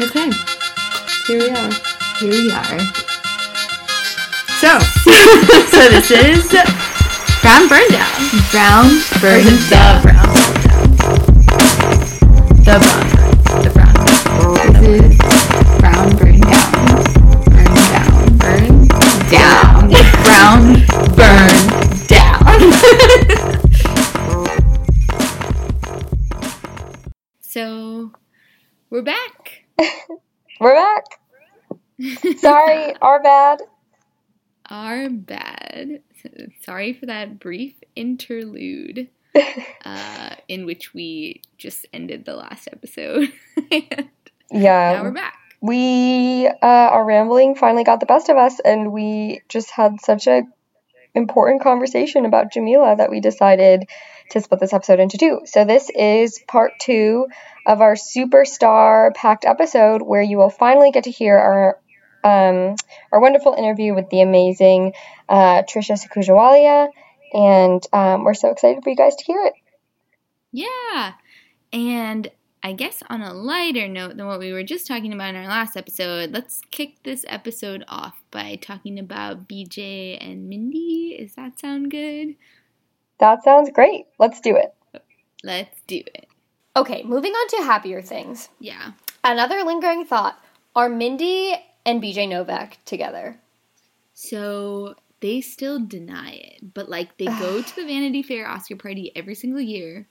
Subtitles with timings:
[0.00, 0.30] Okay.
[1.26, 1.70] Here we are.
[2.18, 2.78] Here we are.
[4.60, 4.78] So,
[5.72, 6.50] So this is
[7.40, 8.10] brown burn down.
[8.50, 8.88] brown
[9.20, 10.02] burn The down.
[10.02, 10.34] brown.
[12.64, 13.64] The brown.
[13.64, 14.04] The brown.
[14.82, 15.19] This is brown
[30.60, 31.04] We're back.
[32.38, 33.60] Sorry, our bad.
[34.66, 36.02] Are bad.
[36.62, 39.08] Sorry for that brief interlude
[39.84, 43.32] uh, in which we just ended the last episode.
[43.72, 44.08] and
[44.52, 45.38] now we're back.
[45.60, 50.26] we uh, our rambling finally got the best of us, and we just had such
[50.26, 50.42] a
[51.14, 53.88] important conversation about Jamila that we decided
[54.30, 55.40] to split this episode into two.
[55.44, 57.26] So this is part two
[57.66, 61.78] of our superstar packed episode, where you will finally get to hear our
[62.22, 62.76] um,
[63.12, 64.92] our wonderful interview with the amazing
[65.28, 66.88] uh, Trisha Sakhuja-Walia,
[67.32, 69.54] and um, we're so excited for you guys to hear it.
[70.52, 71.12] Yeah.
[71.72, 72.30] And
[72.62, 75.46] I guess on a lighter note than what we were just talking about in our
[75.46, 81.16] last episode, let's kick this episode off by talking about BJ and Mindy.
[81.18, 82.34] Does that sound good?
[83.18, 84.06] That sounds great.
[84.18, 84.74] Let's do it.
[85.42, 86.26] Let's do it.
[86.76, 88.50] Okay, moving on to happier things.
[88.58, 88.92] Yeah.
[89.24, 90.38] Another lingering thought
[90.76, 91.54] are Mindy
[91.86, 93.40] and BJ Novak together?
[94.12, 99.12] So they still deny it, but like they go to the Vanity Fair Oscar party
[99.16, 100.08] every single year.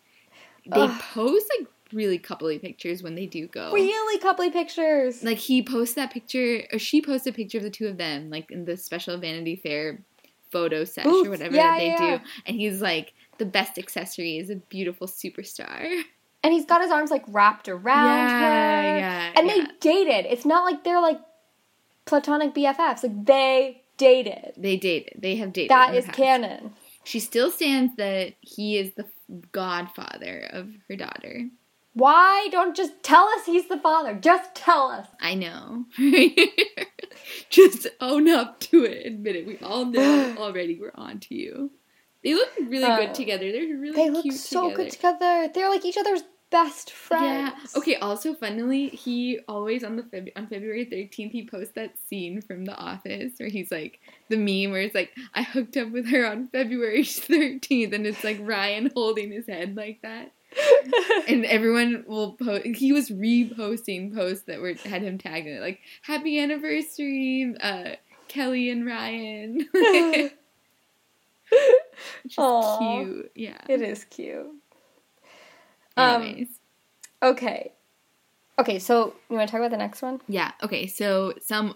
[0.66, 1.02] They Ugh.
[1.14, 3.71] post like really coupley pictures when they do go.
[3.71, 5.23] Really coupley pictures.
[5.23, 8.29] Like he posts that picture, or she posts a picture of the two of them,
[8.29, 10.03] like in the special Vanity Fair
[10.51, 11.27] photo sesh Booth.
[11.27, 12.17] or whatever Yeah, that they yeah.
[12.17, 16.01] do, and he's like, the best accessory is a beautiful superstar.
[16.43, 18.97] And he's got his arms like wrapped around Yeah, her.
[18.97, 20.25] yeah, And they dated.
[20.31, 21.19] It's not like they're like
[22.05, 23.03] platonic BFFs.
[23.03, 24.53] Like they dated.
[24.57, 25.21] They dated.
[25.21, 25.69] They have dated.
[25.71, 26.17] That is past.
[26.17, 26.73] canon.
[27.03, 29.05] She still stands that he is the
[29.52, 31.45] godfather of her daughter.
[31.99, 34.14] Why don't just tell us he's the father?
[34.15, 35.08] Just tell us.
[35.21, 35.86] I know.
[37.49, 39.05] Just own up to it.
[39.05, 39.48] Admit it.
[39.48, 40.77] We all know already.
[40.80, 41.71] We're on to you.
[42.23, 43.52] They look really Uh, good together.
[43.52, 43.95] They're really cute.
[43.95, 44.83] They look so together.
[44.83, 45.49] good together.
[45.54, 47.54] They're like each other's best friends.
[47.73, 47.80] Yeah.
[47.80, 47.95] Okay.
[47.95, 52.65] Also, funnily, he always on the Feb- on February thirteenth he posts that scene from
[52.65, 53.99] The Office where he's like
[54.30, 58.23] the meme where it's like I hooked up with her on February thirteenth, and it's
[58.23, 60.32] like Ryan holding his head like that,
[61.27, 62.65] and everyone will post.
[62.65, 67.92] He was reposting posts that were had him tagged in it, like Happy Anniversary, uh,
[68.27, 69.70] Kelly and Ryan.
[72.23, 72.77] Which is Aw.
[72.77, 73.32] cute.
[73.36, 73.58] Yeah.
[73.67, 74.48] It is cute.
[75.98, 76.48] Um,
[77.21, 77.73] Okay.
[78.58, 80.21] Okay, so you want to talk about the next one?
[80.27, 81.76] Yeah, okay, so some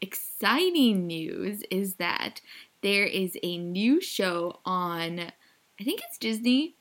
[0.00, 2.40] exciting news is that
[2.82, 6.74] there is a new show on, I think it's Disney,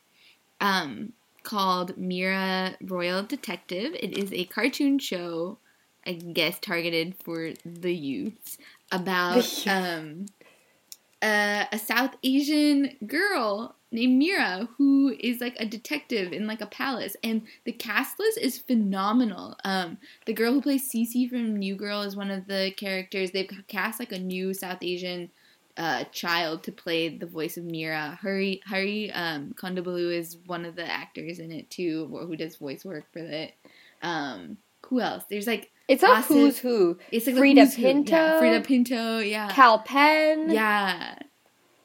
[0.59, 3.93] um, called Mira Royal Detective.
[3.99, 5.59] It is a cartoon show,
[6.05, 8.57] I guess, targeted for the youths
[8.91, 10.25] about um,
[11.21, 16.65] a, a South Asian girl named Mira who is like a detective in like a
[16.65, 19.55] palace and the cast list is phenomenal.
[19.63, 23.31] Um the girl who plays Cece from New Girl is one of the characters.
[23.31, 25.29] They've cast like a new South Asian
[25.77, 28.17] uh, child to play the voice of Mira.
[28.21, 32.85] Hari Hari um, Kondabolu is one of the actors in it too, who does voice
[32.85, 33.53] work for it.
[34.01, 34.57] Um,
[34.87, 35.23] who else?
[35.29, 36.97] There's like It's a who's who.
[37.11, 37.81] it's like Freida who's who.
[37.83, 38.15] Pinto.
[38.15, 40.51] Yeah, Freida Pinto, yeah, Kal Penn.
[40.51, 41.15] yeah.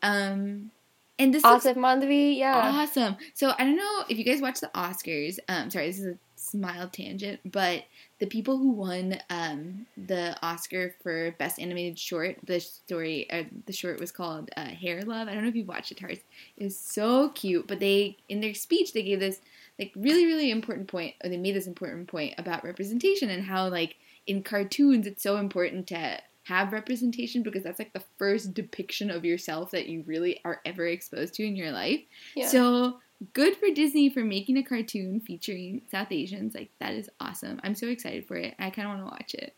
[0.03, 0.71] Um,
[1.19, 2.37] and this Asif Mandvi.
[2.37, 2.55] Yeah.
[2.57, 3.17] awesome.
[3.35, 5.39] So I don't know if you guys watch the Oscars.
[5.49, 6.19] Um, sorry, this is a
[6.51, 7.85] smile tangent, but
[8.19, 13.73] the people who won um the Oscar for best animated short, the story, uh, the
[13.73, 15.29] short was called uh, Hair Love.
[15.29, 16.19] I don't know if you've watched it, Tars.
[16.57, 19.41] It was so cute, but they in their speech they gave this
[19.79, 23.69] like really really important point, or they made this important point about representation and how
[23.69, 26.19] like in cartoons it's so important to
[26.49, 30.87] have representation because that's like the first depiction of yourself that you really are ever
[30.87, 32.01] exposed to in your life.
[32.35, 32.49] Yeah.
[32.49, 33.01] So
[33.33, 36.55] good for Disney for making a cartoon featuring South Asians.
[36.55, 37.61] Like that is awesome.
[37.65, 38.55] I'm so excited for it.
[38.59, 39.55] I kind of want to watch it.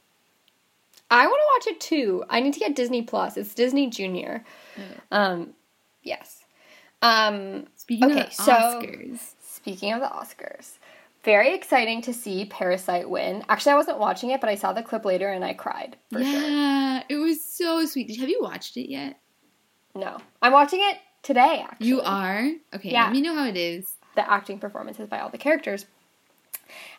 [1.11, 2.25] I want to watch it too.
[2.31, 3.37] I need to get Disney Plus.
[3.37, 4.45] It's Disney Junior.
[4.79, 5.17] Oh.
[5.17, 5.51] Um,
[6.03, 6.45] yes.
[7.03, 10.79] Um, Speaking Okay, of the so- Oscars, speaking of the Oscars,
[11.25, 13.45] very exciting to see Parasite win.
[13.49, 16.19] Actually, I wasn't watching it, but I saw the clip later and I cried for
[16.19, 16.27] sure.
[16.29, 18.17] yeah, it was so sweet.
[18.21, 19.19] Have you watched it yet?
[19.95, 21.65] No, I'm watching it today.
[21.69, 22.91] Actually, You are okay.
[22.91, 23.05] Yeah.
[23.05, 23.93] Let me know how it is.
[24.17, 25.87] the acting performances by all the characters.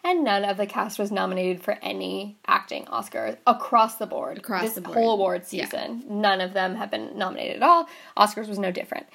[0.03, 4.37] And none of the cast was nominated for any acting Oscars across the board.
[4.39, 4.95] Across this the board.
[4.97, 5.65] whole award Yeah.
[5.65, 6.03] season.
[6.09, 7.87] None of them have been nominated at all.
[8.17, 9.07] Oscars was no different.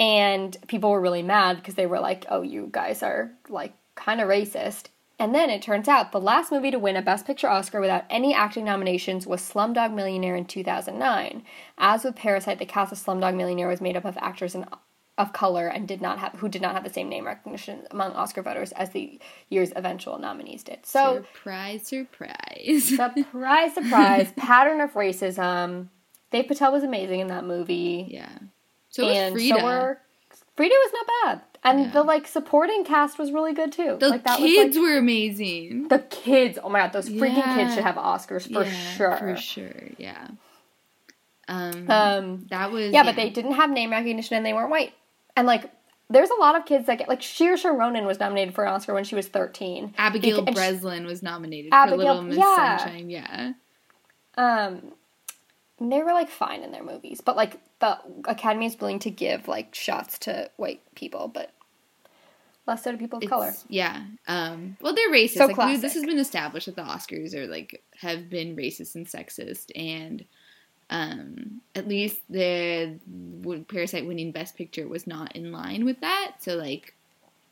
[0.00, 4.20] And people were really mad because they were like, oh, you guys are like kind
[4.20, 4.86] of racist.
[5.18, 8.04] And then it turns out the last movie to win a Best Picture Oscar without
[8.10, 11.44] any acting nominations was Slumdog Millionaire in 2009.
[11.78, 14.66] As with Parasite, the cast of Slumdog Millionaire was made up of actors and
[15.16, 18.12] of color and did not have who did not have the same name recognition among
[18.12, 20.84] Oscar voters as the year's eventual nominees did.
[20.84, 22.88] So surprise, surprise.
[22.96, 25.88] surprise, surprise, pattern of racism.
[26.32, 28.38] Dev Patel was amazing in that movie yeah.
[28.88, 29.96] So was and Freida.
[30.32, 31.90] so Freida was not bad, and Yeah.
[31.92, 33.96] the like supporting cast was really good too.
[33.98, 35.88] the like that kids was like were amazing.
[35.88, 36.58] the kids.
[36.62, 37.56] Oh my god, those freaking Yeah.
[37.56, 39.16] kids should have Oscars for Yeah, sure.
[39.16, 40.28] For sure, yeah.
[41.48, 44.92] Um, Um, that was yeah, but they didn't have name recognition and they weren't white.
[45.36, 45.70] And like,
[46.10, 48.94] there's a lot of kids that get like Saoirse Ronan was nominated for an Oscar
[48.94, 49.94] when she was 13.
[49.98, 52.76] Abigail Beca- and she- Breslin was nominated Abigail- for Little Miss yeah.
[52.78, 53.10] Sunshine.
[53.10, 53.52] Yeah,
[54.36, 54.92] Um,
[55.80, 59.48] they were like fine in their movies, but like the Academy is willing to give
[59.48, 61.50] like shots to white people, but
[62.66, 63.52] less so to people of color.
[63.68, 64.04] Yeah.
[64.26, 65.34] Um, well, they're racist.
[65.38, 68.94] So like, we- this has been established that the Oscars are like have been racist
[68.94, 70.24] and sexist, and
[70.90, 72.98] um, at least the
[73.68, 76.36] Parasite winning Best Picture was not in line with that.
[76.40, 76.94] So like,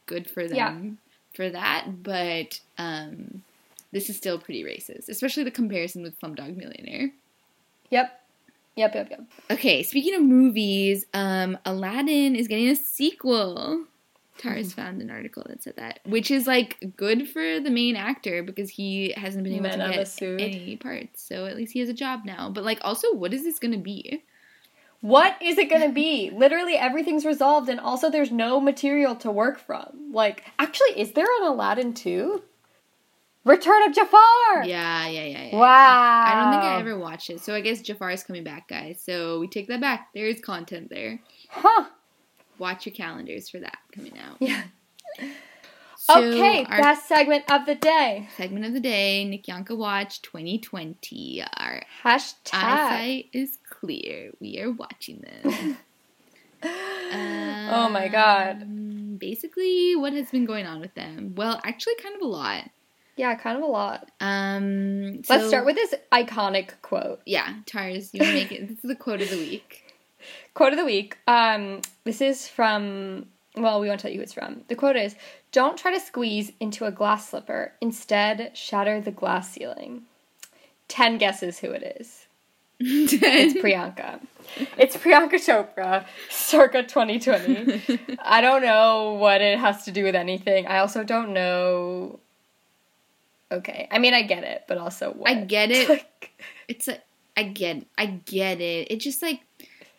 [0.07, 0.81] good for them Yeah.
[1.35, 2.03] for that.
[2.03, 3.43] But um,
[3.91, 7.11] this is still pretty racist, especially the comparison with Slumdog Millionaire.
[7.91, 8.19] Yep.
[8.75, 9.23] Yep, yep, yep.
[9.51, 13.85] Okay, speaking of movies, um, Aladdin is getting a sequel.
[14.43, 14.81] Tars mm-hmm.
[14.81, 18.71] found an article that said that, which is like good for the main actor because
[18.71, 21.23] he hasn't been able Men to get any parts.
[21.23, 22.51] So at least he has a job now.
[22.51, 24.25] But like, also, what is this gonna be?
[25.01, 26.31] What is it gonna be?
[26.35, 30.13] Literally everything's resolved, and also there's no material to work from.
[30.13, 32.43] Like, actually, is there an Aladdin 2?
[33.45, 34.65] Return of Jafar!
[34.65, 35.57] Yeah, yeah, yeah, yeah.
[35.57, 36.25] Wow.
[36.27, 37.41] I don't think I ever watched it.
[37.41, 39.03] So I guess Jafar is coming back, guys.
[39.05, 40.11] So we take that back.
[40.15, 41.21] There is content there.
[41.49, 41.87] Huh.
[42.59, 44.37] Watch your calendars for that coming out.
[44.41, 44.63] Yeah.
[45.97, 48.29] So okay, best segment of the day.
[48.37, 51.45] segment of the day, Nick Yanka Watch 2020.
[51.59, 52.55] Our Hashtag.
[52.55, 54.33] eyesight is clear.
[54.41, 55.77] We are watching this.
[56.65, 58.63] Oh my God.
[58.63, 61.35] Um, Basically, what has been going on with them?
[61.37, 62.69] Well, actually, kind of a lot.
[63.17, 64.11] Yeah, kind of a lot.
[64.21, 67.21] Um, Let's start with this iconic quote.
[67.27, 68.11] yeah, Tars.
[68.13, 68.69] You make it?
[68.69, 69.82] This is the quote of the week.
[70.55, 71.19] Quote of the week.
[71.27, 73.27] Um, this is from.
[73.57, 74.63] Well, we won't tell you who it's from.
[74.69, 75.15] The quote is:
[75.51, 77.73] "Don't try to squeeze into a glass slipper.
[77.81, 80.03] Instead, shatter the glass ceiling."
[80.89, 82.27] Ten guesses who it is.
[82.85, 84.21] It's Priyanka.
[84.77, 88.19] It's Priyanka Chopra, circa 2020.
[88.23, 90.67] I don't know what it has to do with anything.
[90.67, 92.19] I also don't know.
[93.53, 95.31] Okay, I mean I get it, but also what?
[95.31, 95.89] I get it.
[95.89, 96.31] Like,
[96.69, 96.99] it's a
[97.37, 98.91] I get I get it.
[98.91, 99.41] It just like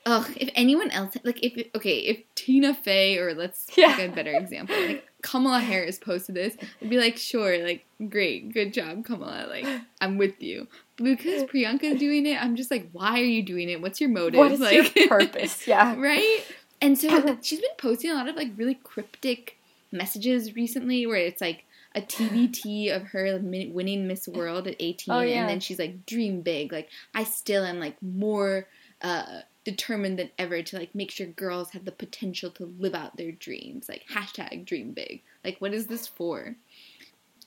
[0.06, 3.96] ugh, if anyone else like if okay, if Tina Fey or let's Yeah.
[3.96, 8.54] take a better example, like Kamala Harris posted this, I'd be like, sure, like great,
[8.54, 9.66] good job, Kamala, like
[10.02, 10.68] I'm with you.
[10.98, 13.82] But because Priyanka's doing it, I'm just like, why are you doing it?
[13.82, 14.38] What's your motive?
[14.40, 15.68] what is like your purpose?
[15.68, 15.96] Yeah.
[15.98, 16.42] right?
[16.82, 19.58] And so she's been posting a lot of like really cryptic
[19.92, 21.64] messages recently where it's like
[21.96, 25.42] a TBT of her winning Miss World at 18 Oh, yeah.
[25.42, 28.68] and then she's like dream big like I still am like more
[29.02, 33.16] uh determined than ever to like make sure girls have the potential to live out
[33.18, 36.56] their dreams like hashtag dream big like what is this for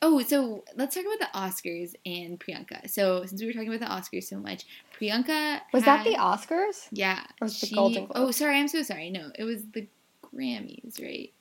[0.02, 2.88] Oh, so let's talk about the Oscars and Priyanka.
[2.90, 6.86] So, since we were talking about the Oscars so much, Priyanka Was that the Oscars?
[6.92, 7.22] yeah.
[7.40, 8.12] Or was it the Golden Globes?
[8.20, 8.58] Oh, sorry.
[8.58, 9.08] I'm so sorry.
[9.10, 9.86] No, it was the
[10.22, 11.32] Grammys, right?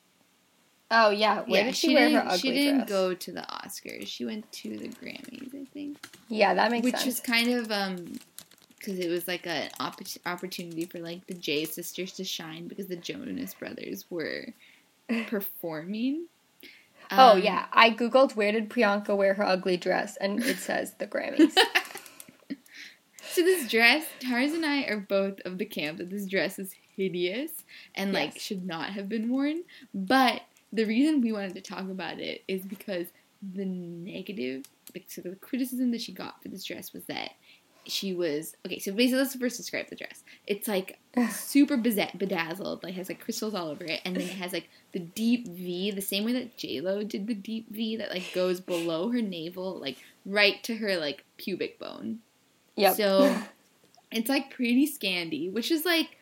[0.90, 1.40] Oh yeah.
[1.42, 2.88] Where yeah, did she, wear her didn't, ugly She didn't dress?
[2.88, 4.06] go to the Oscars.
[4.06, 5.98] She went to the Grammys, I think.
[6.28, 7.04] Yeah, that makes Which sense.
[7.04, 8.18] Which was kind of um
[8.86, 12.86] because it was like an opp- opportunity for like the J sisters to shine because
[12.86, 14.46] the Jonas brothers were
[15.26, 16.26] performing.
[17.10, 20.94] oh Um, yeah, I googled where did Priyanka wear her ugly dress, and it says
[20.98, 21.54] the Grammys.
[23.32, 26.74] So this dress, Tars and I are both of the camp that this dress is
[26.96, 27.50] hideous
[27.94, 28.42] and like Yes.
[28.42, 29.64] should not have been worn.
[29.92, 30.40] But
[30.72, 33.08] the reason we wanted to talk about it is because
[33.42, 34.64] the negative,
[34.94, 37.32] like so the criticism that she got for this dress was that
[37.88, 38.78] she was okay.
[38.78, 40.22] So basically, let's first describe the dress.
[40.46, 40.98] It's like
[41.30, 44.98] super bedazzled, like has like crystals all over it, and then it has like the
[44.98, 48.60] deep V, the same way that J Lo did the deep V that like goes
[48.60, 52.20] below her navel, like right to her like pubic bone.
[52.76, 52.92] Yeah.
[52.92, 53.36] So
[54.12, 56.16] it's like pretty scandy, which is like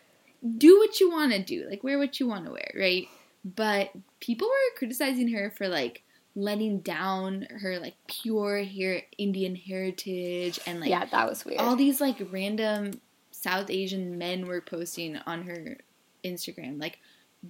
[0.59, 3.09] do what you want to do, like wear what you want to wear, right?
[3.45, 3.91] But
[4.21, 6.03] people were criticizing her for like
[6.37, 11.61] letting down her like pure here Indian heritage and like yeah, that was weird.
[11.61, 13.01] all these like random
[13.31, 15.77] South Asian men were posting on her
[16.25, 16.99] Instagram like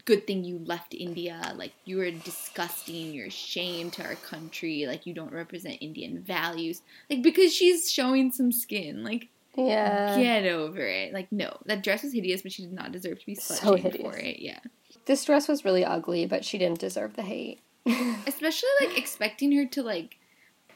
[0.04, 4.86] good thing you left India like you are disgusting you're a shame to our country
[4.86, 10.20] like you don't represent Indian values like because she's showing some skin like yeah.
[10.20, 13.26] get over it like no that dress was hideous but she did not deserve to
[13.26, 14.02] be slut So hideous.
[14.02, 14.58] for it yeah
[15.06, 17.60] This dress was really ugly, but she didn't deserve the hate.
[18.26, 20.18] especially like expecting her to like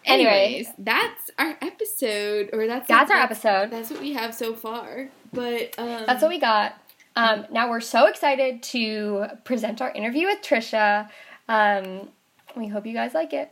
[0.05, 0.31] Anyway.
[0.31, 3.71] anyways that's our episode or that's That's our episode.
[3.71, 6.75] that's what we have so far but um That's what we got.
[7.17, 11.09] Um, now we're so excited to present our interview with Trisha.
[11.49, 12.09] Um,
[12.55, 13.51] we hope you guys like it.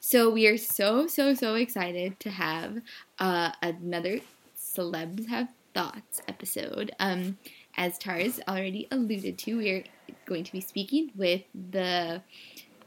[0.00, 2.80] So we are so so so excited to have
[3.18, 4.20] uh, another
[4.58, 6.90] celebs have thoughts episode.
[6.98, 7.36] Um,
[7.76, 9.84] as Tars already alluded to, we are
[10.24, 12.22] going to be speaking with the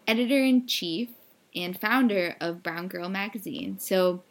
[0.07, 1.09] editor in chief
[1.55, 3.79] and founder of Brown Girl magazine.
[3.79, 4.23] So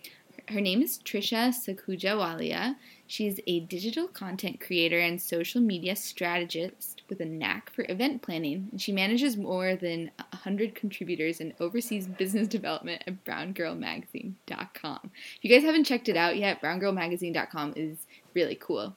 [0.49, 2.77] her name is Trisha Sakhuja-Walia.
[3.07, 8.69] She's a digital content creator and social media strategist with a knack for event planning,
[8.71, 15.01] and she manages more than 100 contributors and oversees business development at browngirlmagazine.com.
[15.13, 18.97] If you guys haven't checked it out yet, browngirlmagazine.com is really cool.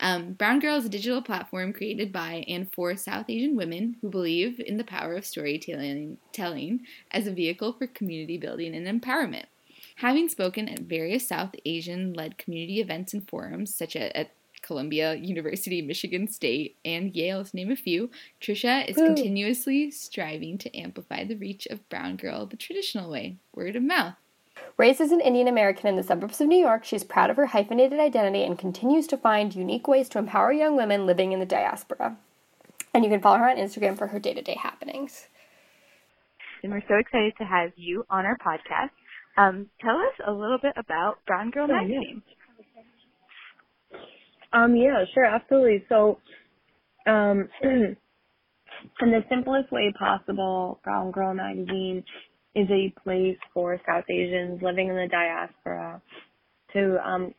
[0.00, 4.08] Um, Brown Girl is a digital platform created by and for South Asian women who
[4.08, 9.46] believe in the power of storytelling telling as a vehicle for community building and empowerment.
[9.96, 14.30] Having spoken at various South Asian led community events and forums, such as at
[14.62, 19.06] Columbia, University, Michigan State, and Yale, to name a few, Trisha is Woo.
[19.06, 24.14] continuously striving to amplify the reach of Brown Girl the traditional way word of mouth.
[24.78, 27.46] Raised as an Indian American in the suburbs of New York, she's proud of her
[27.46, 31.46] hyphenated identity and continues to find unique ways to empower young women living in the
[31.46, 32.16] diaspora.
[32.94, 35.26] And you can follow her on Instagram for her day to day happenings.
[36.62, 38.90] and we're so excited to have you on our podcast.
[39.36, 41.80] Um, tell us a little bit about Brown Girl Oh, yeah.
[41.82, 42.22] Magazine.
[44.52, 45.84] Um, yeah, sure, absolutely.
[45.88, 46.18] So,
[47.06, 47.96] um, in
[49.00, 52.04] the simplest way possible, Brown Girl Magazine
[52.54, 56.02] is a place for South Asians living in the diaspora
[56.72, 57.34] to um,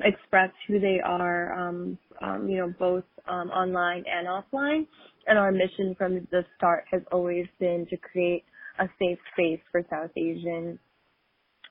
[0.00, 4.86] express who they are, um, um, you know, both um, online and offline.
[5.26, 8.44] And our mission from the start has always been to create
[8.78, 10.78] a safe space for South Asian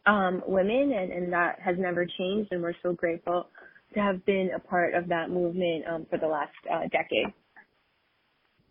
[0.05, 2.51] um, women, and, and that has never changed.
[2.51, 3.47] And we're so grateful
[3.93, 7.33] to have been a part of that movement um, for the last uh, decade.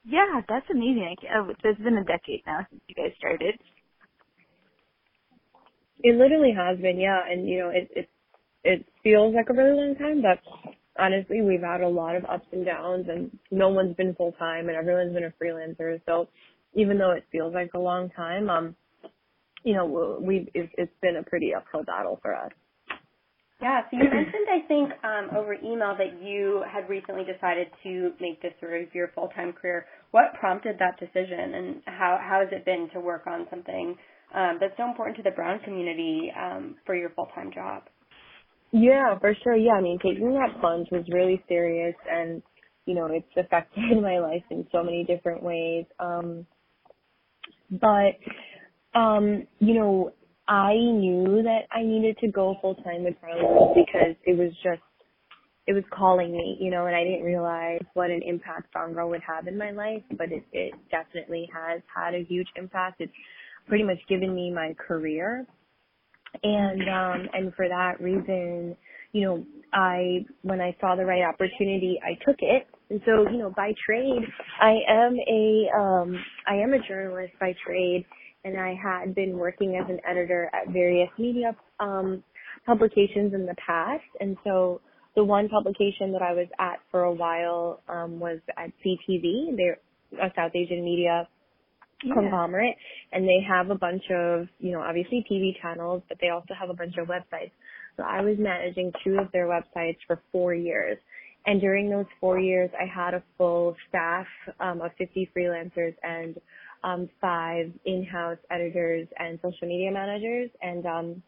[0.05, 1.17] Yeah, that's amazing.
[1.37, 3.55] Oh, it's been a decade now since you guys started.
[6.03, 8.09] It literally has been, yeah, and you know, it it
[8.65, 10.39] it feels like a really long time, but
[10.99, 14.69] honestly, we've had a lot of ups and downs, and no one's been full time,
[14.69, 16.01] and everyone's been a freelancer.
[16.07, 16.29] So
[16.75, 18.77] even though it feels like a long time, um,
[19.65, 22.53] you know, we it's, it's been a pretty uphill battle for us.
[23.61, 28.13] Yeah, so you mentioned, I think, um, over email that you had recently decided to
[28.21, 29.87] make this sort of your full time career.
[30.13, 33.97] What prompted that decision, and how how has it been to work on something
[34.35, 37.85] um, that's so important to the Brown community um, for your full time job?
[38.73, 39.57] Yeah, for sure.
[39.57, 42.43] Yeah, I mean, taking that plunge was really serious, and
[42.85, 45.85] you know, it's affected my life in so many different ways.
[45.99, 46.47] Um,
[47.71, 48.19] but
[48.99, 50.13] um, you know,
[50.49, 54.83] I knew that I needed to go full time with Brown because it was just
[55.67, 59.11] it was calling me, you know, and I didn't realize what an impact Brown Girl
[59.11, 63.03] would have in my life, but it, it definitely has had a huge impact.
[63.03, 63.13] It's
[63.69, 65.47] pretty much given me my career.
[66.43, 68.77] And um and for that reason
[69.13, 72.67] you know i when i saw the right opportunity i took it.
[72.91, 74.23] And so you know by trade
[74.61, 78.05] i am a um i am a journalist by trade
[78.45, 82.23] and i had been working as an editor at various media um
[82.67, 84.05] publications in the past.
[84.21, 84.81] And so
[85.17, 89.79] the one publication that i was at for a while um was at ctv they're
[90.23, 91.29] a south asian media
[92.01, 92.77] conglomerate
[93.13, 96.71] and they have a bunch of, you know, obviously TV channels, but they also have
[96.71, 97.51] a bunch of websites.
[97.97, 100.99] So I was managing two of their websites for four years.
[101.47, 104.27] And during those four years, I had a full staff
[104.61, 106.37] um, of 50 freelancers and
[106.85, 110.51] um, five in-house editors and social media managers.
[110.63, 111.23] And um,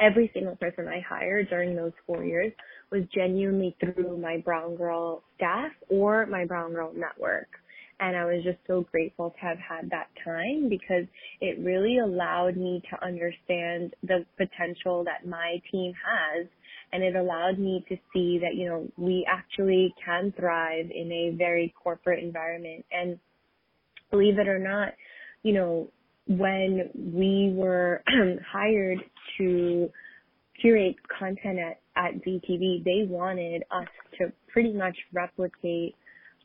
[0.00, 2.52] every single person I hired during those four years
[2.90, 7.48] was genuinely through my Brown Girl staff or my Brown Girl network
[8.00, 11.04] and I was just so grateful to have had that time because
[11.40, 16.46] it really allowed me to understand the potential that my team has.
[16.92, 21.36] And it allowed me to see that you know we actually can thrive in a
[21.36, 22.84] very corporate environment.
[22.92, 23.18] And
[24.10, 24.92] believe it or not
[25.42, 25.88] you know
[26.26, 28.02] when we were
[28.52, 28.98] hired
[29.38, 29.90] to
[30.60, 35.94] curate content at, at VTV, they wanted us to pretty much replicate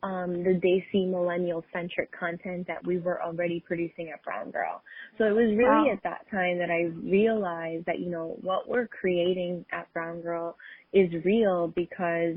[0.04, 4.82] um, the Desi millennial centric content that we were already producing at Brown Girl.
[5.18, 5.94] So it was really Wow.
[5.94, 10.58] at that time that I realized that, you know, what we're creating at Brown Girl
[10.94, 12.36] is real because,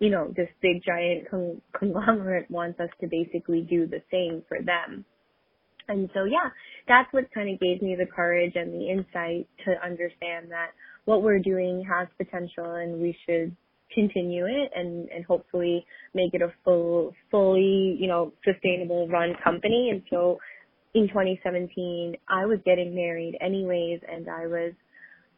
[0.00, 4.58] you know, this big giant con- conglomerate wants us to basically do the same for
[4.62, 5.04] them.
[5.88, 6.50] And so yeah,
[6.88, 10.68] that's what kind of gave me the courage and the insight to understand that
[11.04, 13.54] what we're doing has potential and we should
[13.92, 19.90] continue it and, and hopefully make it a full, fully, you know, sustainable run company.
[19.90, 20.38] And so
[20.94, 24.72] in 2017, I was getting married anyways and I was,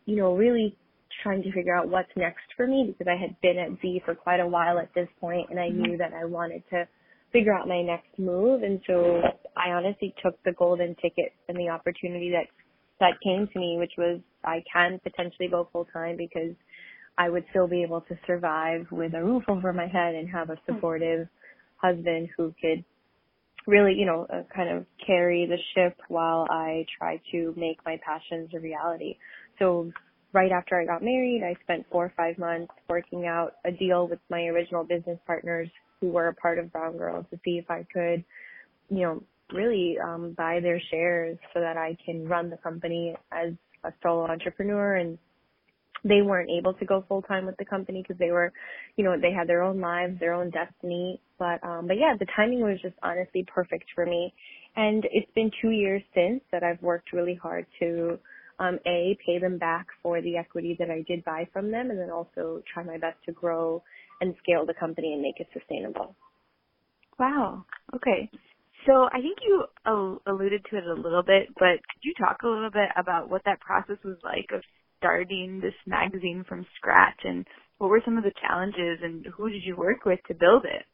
[0.04, 0.76] you know, really
[1.22, 4.14] trying to figure out what's next for me because I had been at Z for
[4.14, 5.82] quite a while at this point and I mm-hmm.
[5.82, 6.86] knew that I wanted to
[7.32, 9.20] figure out my next move and so
[9.56, 12.46] I honestly took the golden ticket and the opportunity that
[13.00, 16.54] that came to me which was I can potentially go full time because
[17.18, 20.50] I would still be able to survive with a roof over my head and have
[20.50, 21.28] a supportive
[21.76, 22.84] husband who could
[23.66, 27.98] really, you know, uh, kind of carry the ship while I try to make my
[28.04, 29.16] passions a reality.
[29.58, 29.90] So
[30.32, 34.06] right after I got married, I spent four or five months working out a deal
[34.08, 35.68] with my original business partners
[36.00, 38.24] who were a part of Brown Girl to see if I could,
[38.90, 43.52] you know, really um, buy their shares so that I can run the company as
[43.84, 45.18] a solo entrepreneur and
[46.06, 48.52] they weren't able to go full time with the company because they were,
[48.96, 51.20] you know, they had their own lives, their own destiny.
[51.38, 54.32] But um but yeah, the timing was just honestly perfect for me.
[54.76, 58.18] And it's been two years since that I've worked really hard to
[58.58, 61.98] um A, pay them back for the equity that I did buy from them and
[61.98, 63.82] then also try my best to grow
[64.20, 66.14] and scale the company and make it sustainable.
[67.18, 67.64] Wow.
[67.94, 68.30] Okay.
[68.86, 69.64] So I think you
[70.26, 73.42] alluded to it a little bit, but could you talk a little bit about what
[73.44, 74.62] that process was like of
[74.98, 77.46] starting this magazine from scratch and
[77.78, 80.84] what were some of the challenges and who did you work with to build it?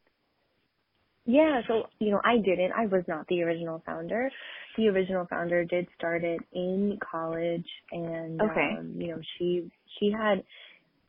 [1.27, 2.73] Yeah, so you know, I didn't.
[2.73, 4.31] I was not the original founder.
[4.77, 8.81] The original founder did start it in college, and Okay.
[8.81, 10.43] um, you know, she she had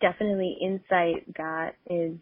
[0.01, 2.17] definitely insight that is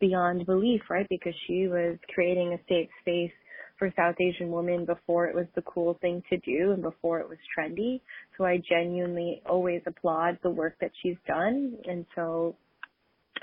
[0.00, 1.06] beyond belief, right?
[1.10, 3.32] Because she was creating a safe space
[3.78, 7.28] for South Asian women before it was the cool thing to do and before it
[7.28, 8.00] was trendy.
[8.40, 12.56] So I genuinely always applaud the work that she's done, and so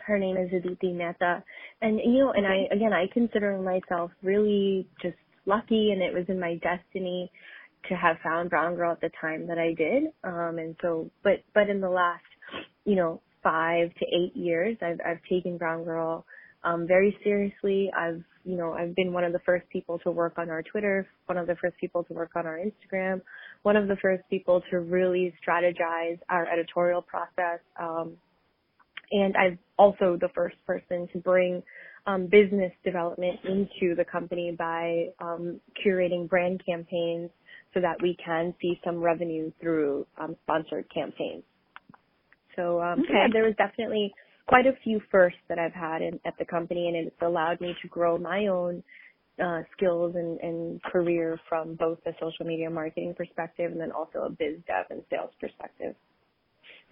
[0.08, 1.44] her name is Aditi Mehta.
[1.82, 6.26] And you know, and I again I consider myself really just lucky and it was
[6.30, 7.32] in my destiny
[7.90, 10.06] to have found Brown Girl at the time that I did.
[10.24, 12.26] Um and so but but in the last,
[12.86, 16.26] you know, five to eight years I've I've taken Brown Girl
[16.64, 17.92] um very seriously.
[17.98, 21.08] I've you know, I've been one of the first people to work on our Twitter,
[21.26, 23.22] one of the first people to work on our Instagram,
[23.64, 27.60] one of the first people to really strategize our editorial process.
[27.80, 28.18] Um
[29.12, 31.64] and I'm also the first person to bring
[32.06, 37.30] um, business development into the company by um, curating brand campaigns
[37.74, 41.44] so that we can see some revenue through um, sponsored campaigns.
[42.56, 43.10] So um, Okay.
[43.14, 44.14] yeah, there was definitely
[44.48, 47.76] quite a few firsts that I've had in, at the company, and it's allowed me
[47.82, 48.84] to grow my own
[49.44, 54.20] uh, skills and, and career from both a social media marketing perspective and then also
[54.26, 55.96] a biz dev and sales perspective.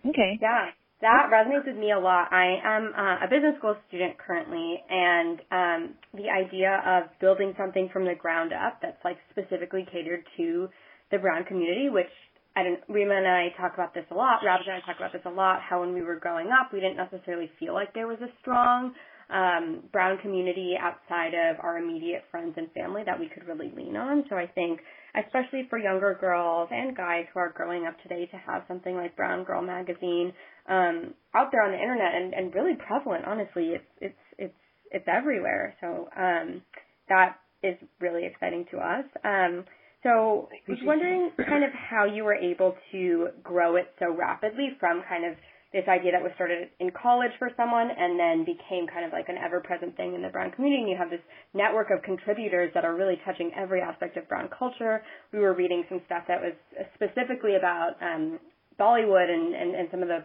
[0.08, 0.38] Okay.
[0.42, 0.68] Yeah,
[1.02, 2.32] that resonates with me a lot.
[2.32, 7.90] I am uh, a business school student currently, and um, the idea of building something
[7.92, 10.70] from the ground up that's like specifically catered to
[11.12, 12.12] the brown community, which
[12.56, 14.40] I don't, Rima and I talk about this a lot.
[14.46, 15.60] Rabbit and I talk about this a lot.
[15.62, 18.94] How when we were growing up, we didn't necessarily feel like there was a strong
[19.30, 23.96] um, brown community outside of our immediate friends and family that we could really lean
[23.98, 24.24] on.
[24.30, 24.80] So I think,
[25.18, 29.16] especially for younger girls and guys who are growing up today, to have something like
[29.16, 30.32] Brown Girl Magazine
[30.70, 33.26] um, out there on the internet and, and really prevalent.
[33.26, 34.60] Honestly, it's it's it's
[34.92, 35.76] it's everywhere.
[35.82, 36.62] So um,
[37.10, 39.06] that is really exciting to us.
[39.24, 39.66] Um,
[40.06, 44.78] so I was wondering kind of how you were able to grow it so rapidly
[44.80, 45.34] from kind of
[45.74, 49.28] this idea that was started in college for someone and then became kind of like
[49.28, 52.72] an ever present thing in the brown community and you have this network of contributors
[52.74, 55.02] that are really touching every aspect of brown culture.
[55.34, 56.54] We were reading some stuff that was
[56.94, 58.40] specifically about um
[58.80, 60.24] Bollywood and, and, and some of the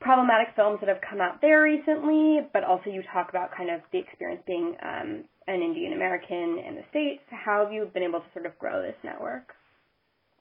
[0.00, 3.80] problematic films that have come out there recently, but also you talk about kind of
[3.92, 7.22] the experience being um, an Indian American in the States.
[7.30, 9.54] How have you been able to sort of grow this network?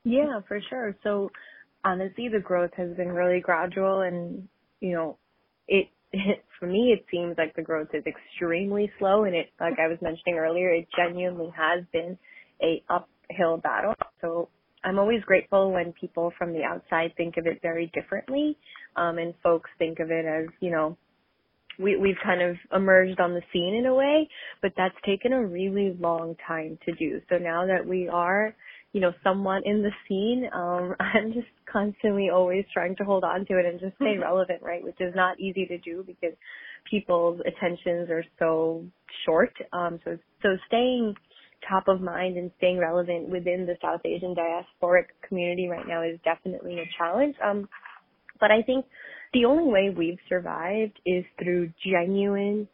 [0.04, 0.96] Yeah, for sure.
[1.04, 1.32] So
[1.84, 4.48] honestly, the growth has been really gradual and,
[4.80, 5.18] you know,
[5.68, 9.80] it, it, for me, it seems like the growth is extremely slow and it, like
[9.80, 12.18] I was mentioning earlier, it genuinely has been
[12.62, 13.96] a uphill battle.
[14.22, 14.50] So
[14.84, 18.58] I'm always grateful when people from the outside think of it very differently,
[18.98, 20.98] um, and folks think of it as, you know,
[21.80, 24.28] we, we've kind of emerged on the scene in a way,
[24.62, 27.22] but that's taken a really long time to do.
[27.30, 28.56] So now that we are,
[28.94, 33.46] you know, somewhat in the scene, um, I'm just constantly always trying to hold on
[33.46, 34.84] to it and just stay relevant, right?
[34.84, 36.36] Which is not easy to do because
[36.90, 38.84] people's attentions are so
[39.26, 39.54] short.
[39.74, 41.16] Um, so, so staying
[41.68, 46.20] top of mind and staying relevant within the South Asian diasporic community right now is
[46.24, 47.36] definitely a challenge.
[47.44, 47.68] Um,
[48.40, 48.86] but I think
[49.34, 52.68] the only way we've survived is through genuine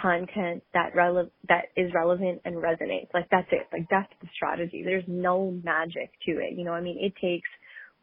[0.00, 3.12] content that rele- that is relevant and resonates.
[3.14, 3.66] Like that's it.
[3.72, 4.82] Like that's the strategy.
[4.84, 6.56] There's no magic to it.
[6.56, 7.48] You know, I mean, it takes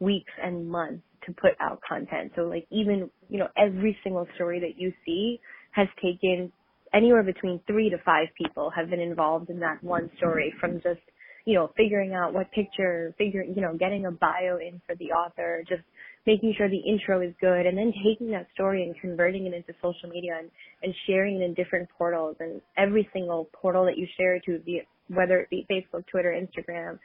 [0.00, 2.32] weeks and months to put out content.
[2.36, 5.40] So like even, you know, every single story that you see
[5.72, 6.52] has taken
[6.94, 11.00] anywhere between three to five people have been involved in that one story from just,
[11.44, 15.06] you know, figuring out what picture, figuring, you know, getting a bio in for the
[15.06, 15.82] author, just
[16.26, 19.72] making sure the intro is good and then taking that story and converting it into
[19.80, 20.50] social media and,
[20.82, 24.82] and sharing it in different portals and every single portal that you share to, be,
[25.08, 26.98] whether it be Facebook, Twitter, Instagram,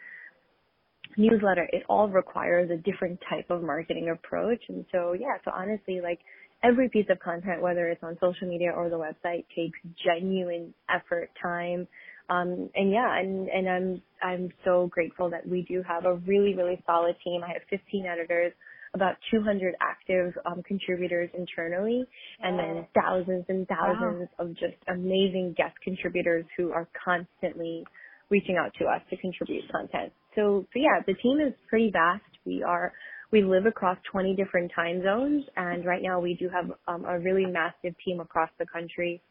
[1.17, 4.61] newsletter, it all requires a different type of marketing approach.
[4.69, 6.19] And so, yeah, so honestly, like
[6.63, 11.29] every piece of content, whether it's on social media or the website, takes genuine effort,
[11.41, 11.87] time.
[12.29, 16.55] Um, and yeah, and, and I'm, I'm so grateful that we do have a really,
[16.55, 17.41] really solid team.
[17.43, 18.53] I have 15 editors,
[18.93, 22.03] about 200 active um, contributors internally,
[22.41, 24.45] and then thousands and thousands wow.
[24.45, 27.85] of just amazing guest contributors who are constantly
[28.29, 30.11] reaching out to us to contribute content.
[30.35, 32.23] So, so yeah, the team is pretty vast.
[32.45, 32.93] We are
[33.31, 37.17] we live across 20 different time zones, and right now we do have um, a
[37.17, 39.21] really massive team across the country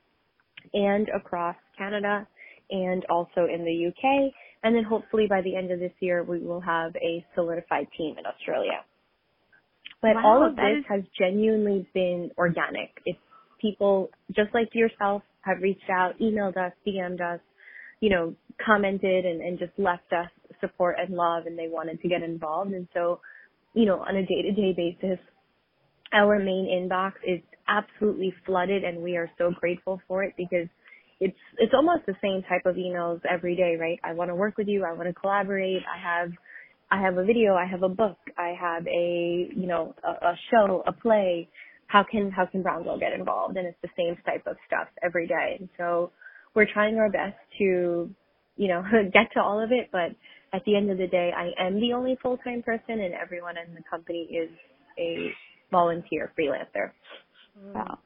[0.73, 2.27] and across Canada
[2.71, 4.33] and also in the UK.
[4.63, 8.17] And then hopefully by the end of this year, we will have a solidified team
[8.19, 8.85] in Australia.
[10.03, 10.85] But wow, all of this is...
[10.89, 12.91] has genuinely been organic.
[13.05, 13.19] It's
[13.61, 17.41] people just like yourself have reached out, emailed us, DM'd us,
[18.01, 18.35] you know,
[18.65, 22.73] commented and, and just left us support and love and they wanted to get involved.
[22.73, 23.21] And so
[23.75, 25.19] you know, on a day to day basis,
[26.13, 30.67] our main inbox is absolutely flooded and we are so grateful for it because
[31.21, 33.99] it's it's almost the same type of emails every day, right?
[34.03, 36.31] I want to work with you, I want to collaborate, I have
[36.91, 40.35] I have a video, I have a book, I have a you know a, a
[40.51, 41.49] show, a play.
[41.87, 43.57] How can how can Brown Girl get involved?
[43.57, 45.57] And it's the same type of stuff every day.
[45.59, 46.13] And so
[46.55, 48.11] we're trying our best to
[48.57, 50.11] you know get to all of it, but
[50.53, 53.73] at the end of the day, I am the only full-time person and everyone in
[53.75, 54.51] the company is
[54.99, 55.31] a
[55.71, 56.91] volunteer freelancer.
[57.57, 57.79] Mm-hmm.
[57.79, 57.99] Wow.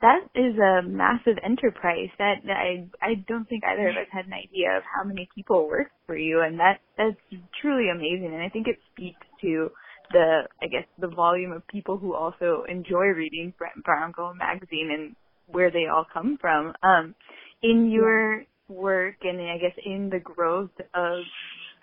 [0.00, 2.10] That is a massive enterprise.
[2.18, 5.68] That I I don't think either of us had an idea of how many people
[5.68, 7.16] work for you, and that that's
[7.60, 8.32] truly amazing.
[8.32, 9.70] And I think it speaks to
[10.12, 13.54] the I guess the volume of people who also enjoy reading
[13.84, 16.74] Brown Girl magazine and where they all come from.
[16.82, 17.14] Um,
[17.62, 21.20] in your work and I guess in the growth of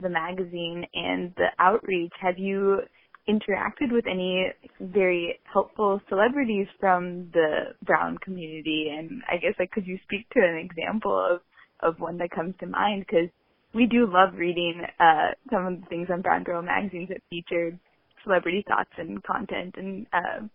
[0.02, 2.82] the magazine and the outreach, have you
[3.28, 4.48] interacted with any
[4.80, 8.94] very helpful celebrities from the Brown community?
[8.98, 11.42] And I guess like could you speak to an example of
[11.82, 13.06] of one that comes to mind?
[13.08, 13.30] Because
[13.74, 17.80] we do love reading uh, some of the things on Brown Girl magazines that featured
[18.24, 19.76] celebrity thoughts and content.
[19.78, 20.48] And uh,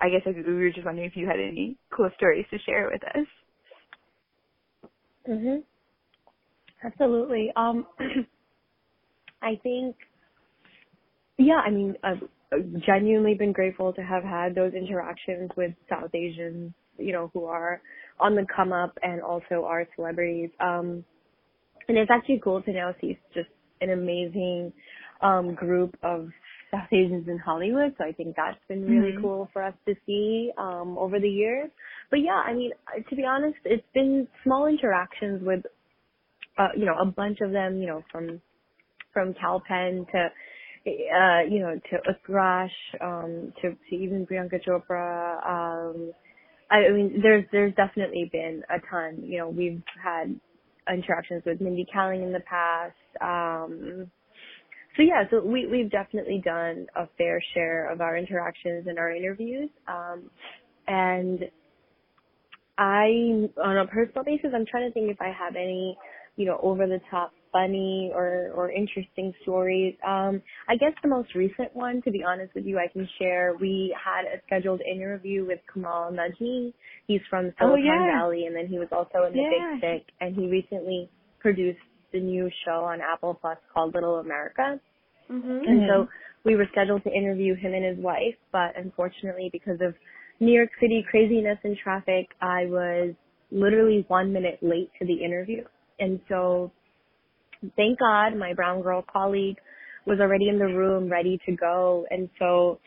[0.00, 2.90] I guess like, we were just wondering if you had any cool stories to share
[2.92, 3.26] with us.
[5.28, 5.62] Mhm.
[6.82, 7.52] Absolutely.
[7.56, 7.86] Um,
[9.42, 9.96] I think,
[11.40, 11.60] yeah.
[11.64, 12.22] I mean, I've
[12.86, 17.80] genuinely been grateful to have had those interactions with South Asians, you know, who are
[18.18, 20.50] on the come up and also are celebrities.
[20.60, 21.04] Um,
[21.88, 23.48] and it's actually cool to now see just
[23.80, 24.72] an amazing
[25.22, 26.28] um, group of
[26.70, 27.94] South Asians in Hollywood.
[27.98, 29.22] So I think that's been really mm-hmm.
[29.22, 31.70] cool for us to see um, over the years.
[32.10, 32.70] But yeah, I mean,
[33.08, 35.64] to be honest, it's been small interactions with,
[36.58, 38.40] uh, you know, a bunch of them, you know, from
[39.12, 40.28] from Kalpen to,
[40.86, 42.70] uh, you know, to Utkarsh,
[43.02, 45.36] um, to to even Priyanka Chopra.
[45.46, 46.12] Um,
[46.70, 49.22] I, I mean, there's there's definitely been a ton.
[49.24, 50.38] You know, we've had
[50.92, 52.96] interactions with Mindy Kaling in the past.
[53.20, 54.10] Um,
[54.96, 59.10] so yeah, so we we've definitely done a fair share of our interactions and our
[59.14, 59.70] interviews.
[59.88, 60.30] Um,
[60.88, 61.40] and
[62.78, 65.96] I, on a personal basis, I'm trying to think if I have any,
[66.36, 69.94] you know, over the top funny or or interesting stories.
[70.06, 73.54] Um, I guess the most recent one, to be honest with you, I can share.
[73.60, 76.72] We had a scheduled interview with Kumail Nanjiani.
[77.06, 78.18] He's from oh, Silicon oh, yeah.
[78.18, 79.74] Valley, and then he was also in the yeah.
[79.74, 81.10] Big Sick, and he recently
[81.40, 81.80] produced
[82.12, 84.80] the new show on Apple Plus called Little America.
[85.30, 85.68] Mhm.
[85.68, 86.08] And so
[86.44, 89.94] we were scheduled to interview him and his wife, but unfortunately because of
[90.40, 93.14] New York City craziness and traffic, I was
[93.50, 95.64] literally one minute late to the interview.
[95.98, 96.72] And so
[97.76, 99.56] thank God my brown girl colleague
[100.06, 102.06] was already in the room ready to go.
[102.10, 102.80] And so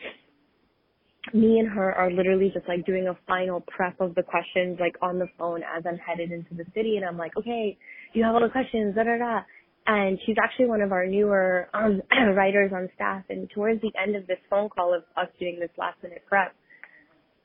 [1.33, 4.95] me and her are literally just like doing a final prep of the questions like
[5.01, 7.77] on the phone as I'm headed into the city and I'm like, okay,
[8.13, 9.39] you have all the questions, da da da.
[9.85, 12.01] And she's actually one of our newer um,
[12.35, 13.23] writers on staff.
[13.29, 16.53] And towards the end of this phone call of us doing this last minute prep,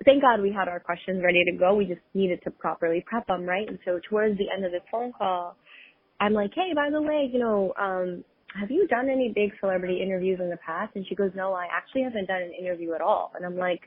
[0.05, 1.75] thank God we had our questions ready to go.
[1.75, 3.67] We just needed to properly prep them, right?
[3.69, 5.57] And so towards the end of this phone call,
[6.20, 8.24] I'm like, hey, by the way, you know, um,
[8.59, 10.96] have you done any big celebrity interviews in the past?
[10.96, 13.33] And she goes, no, I actually haven't done an interview at all.
[13.37, 13.81] And I'm like,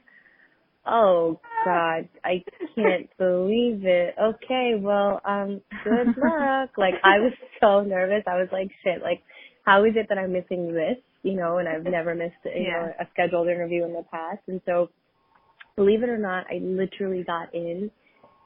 [0.86, 2.44] oh God, I
[2.76, 4.16] can't believe it.
[4.22, 6.72] Okay, well, um, good luck.
[6.78, 8.24] like I was so nervous.
[8.28, 9.24] I was like, shit, like
[9.66, 10.98] how is it that I'm missing this?
[11.24, 12.74] You know, and I've never missed, you Yeah.
[12.74, 14.42] know, a scheduled interview in the past.
[14.48, 14.90] And so
[15.76, 17.92] believe it or not, I literally got in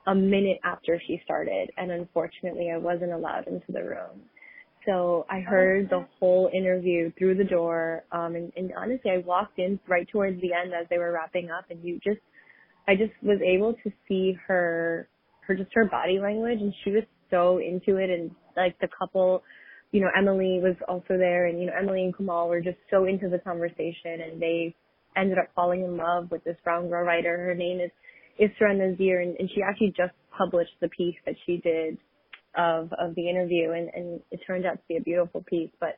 [0.08, 4.22] a minute after she started and unfortunately I wasn't allowed into the room.
[4.86, 8.04] So I heard the whole interview through the door.
[8.12, 11.50] Um and, and honestly I walked in right towards the end as they were wrapping
[11.50, 12.22] up and you just
[12.88, 15.08] I just was able to see her
[15.48, 19.44] her just her body language and she was so into it and like the couple
[19.92, 23.06] you know, Emily was also there and you know, Emily and Kumail were just so
[23.06, 24.76] into the conversation and they
[25.16, 27.38] ended up falling in love with this brown girl writer.
[27.38, 27.92] Her name is
[28.40, 31.98] Isra Nazir and, and she actually just published the piece that she did
[32.58, 35.72] of of the interview and, and it turned out to be a beautiful piece.
[35.80, 35.98] But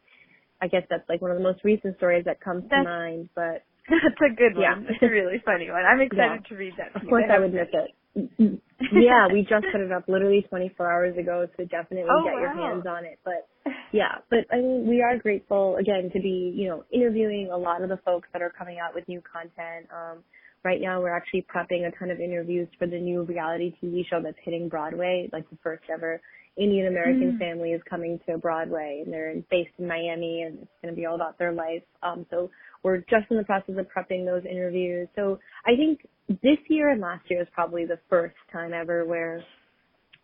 [0.62, 3.30] I guess that's like one of the most recent stories that comes to mind.
[3.36, 4.84] But That's a good one.
[4.84, 4.89] Yeah.
[4.91, 5.86] It's a really funny one.
[5.86, 6.50] I'm excited Yeah.
[6.50, 6.95] to read that.
[7.02, 7.91] of course I would miss it.
[8.91, 12.50] yeah, we just put it up literally 24 hours ago, so definitely Oh, get your
[12.54, 13.19] hands on it.
[13.23, 13.45] But
[13.93, 17.84] yeah, but I mean, we are grateful again to be, you know, interviewing a lot
[17.84, 19.86] of the folks that are coming out with new content.
[19.93, 20.23] Um,
[20.63, 24.22] right now we're actually prepping a ton of interviews for the new reality TV show
[24.22, 26.22] that's hitting Bravo, like the first ever
[26.58, 27.39] Indian American Mm.
[27.39, 31.06] family is coming to Bravo and they're based in Miami and it's going to be
[31.06, 31.84] all about their life.
[32.02, 32.50] Um, so
[32.84, 35.08] we're just in the process of prepping those interviews.
[35.15, 36.08] So I think
[36.41, 39.43] this year and last year is probably the first time ever where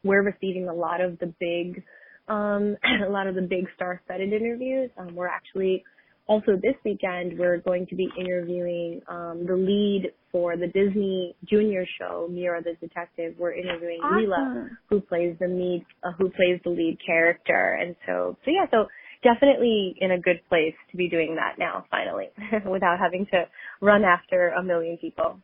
[0.03, 1.83] we're receiving a lot of the big,
[2.27, 2.75] um,
[3.07, 4.89] a lot of the big star-studded interviews.
[4.97, 5.83] Um, we're actually
[6.27, 11.85] also this weekend we're going to be interviewing um, the lead for the Disney Junior
[11.99, 13.35] show, Mira the Detective.
[13.37, 14.77] We're interviewing Leela, Awesome.
[14.89, 18.87] who plays the lead, uh, who plays the lead character, and so so yeah, so
[19.23, 22.29] definitely in a good place to be doing that now, finally,
[22.69, 23.45] without having to
[23.81, 25.37] run after a million people.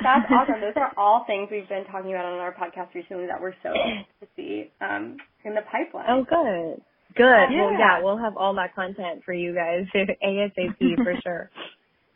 [0.00, 0.60] That's awesome.
[0.60, 3.70] Those are all things we've been talking about on our podcast recently that we're so
[3.70, 6.06] excited to see um, in the pipeline.
[6.08, 6.82] Oh, good.
[7.18, 7.26] Good.
[7.26, 7.78] Well, Yeah.
[7.78, 9.86] yeah, we'll have all that content for you guys
[10.24, 11.50] ASAP for sure.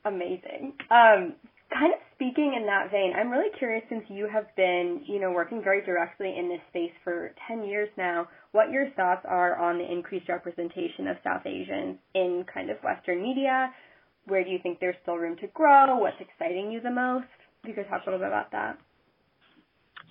[0.05, 0.75] Amazing.
[0.91, 1.35] Um,
[1.71, 5.33] kind of speaking in that vein, I'm really curious since you have been, you know,
[5.33, 9.79] working very directly in this space for 10 years now, what your thoughts are on
[9.79, 13.73] the increased representation of South Asians in kind of Western media.
[14.27, 15.99] Where do you think there's still room to grow?
[15.99, 17.27] What's exciting you the most?
[17.65, 18.79] If you could talk a little bit about that.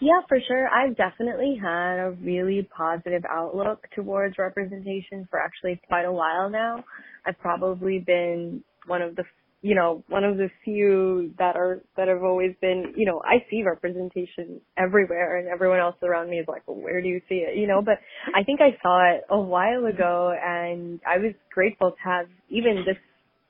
[0.01, 0.67] Yeah, for sure.
[0.67, 6.83] I've definitely had a really positive outlook towards representation for actually quite a while now.
[7.25, 9.23] I've probably been one of the,
[9.61, 13.45] you know, one of the few that are, that have always been, you know, I
[13.51, 17.45] see representation everywhere and everyone else around me is like, well, where do you see
[17.47, 17.55] it?
[17.55, 17.99] You know, but
[18.33, 22.85] I think I saw it a while ago and I was grateful to have even
[22.87, 22.97] this,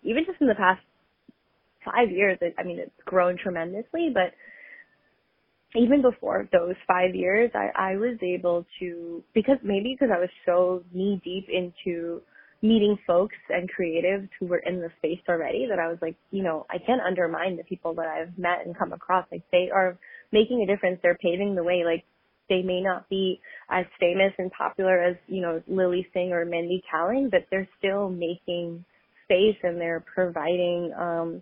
[0.03, 0.81] even just in the past
[1.85, 4.33] five years, I mean, it's grown tremendously, but
[5.75, 10.29] even before those five years, I, I was able to, because maybe because I was
[10.45, 12.21] so knee deep into
[12.61, 16.43] meeting folks and creatives who were in the space already that I was like, you
[16.43, 19.25] know, I can't undermine the people that I've met and come across.
[19.31, 19.97] Like they are
[20.31, 20.99] making a difference.
[21.01, 21.83] They're paving the way.
[21.85, 22.03] Like
[22.49, 26.83] they may not be as famous and popular as, you know, Lilly Singh or Mindy
[26.93, 28.83] Kaling, but they're still making
[29.23, 31.41] space and they're providing, um,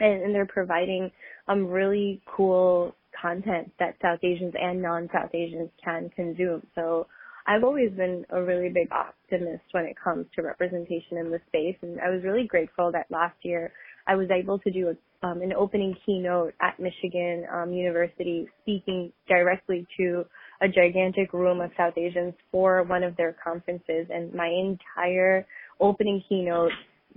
[0.00, 1.10] and, and they're providing
[1.48, 6.66] um really cool content that South Asians and non-South Asians can consume.
[6.74, 7.06] So
[7.46, 11.76] I've always been a really big optimist when it comes to representation in the space,
[11.82, 13.72] and I was really grateful that last year
[14.06, 19.12] I was able to do a, um, an opening keynote at Michigan um, University, speaking
[19.28, 20.24] directly to
[20.60, 25.46] a gigantic room of South Asians for one of their conferences, and my entire
[25.80, 26.72] opening keynote